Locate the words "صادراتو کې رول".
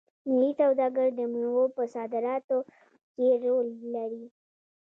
1.93-3.67